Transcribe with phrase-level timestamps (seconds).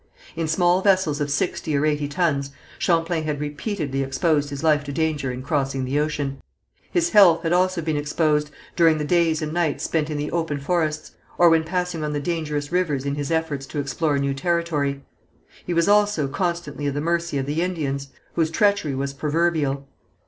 [0.35, 4.91] In small vessels of sixty or eighty tons, Champlain had repeatedly exposed his life to
[4.91, 6.41] danger in crossing the ocean.
[6.91, 10.57] His health had also been exposed during the days and nights spent in the open
[10.57, 15.05] forests, or when passing on the dangerous rivers in his efforts to explore new territory.
[15.67, 19.87] He was also constantly at the mercy of the Indians, whose treachery was proverbial.